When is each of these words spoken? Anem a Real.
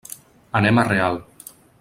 Anem 0.59 0.81
a 0.83 0.87
Real. 0.89 1.21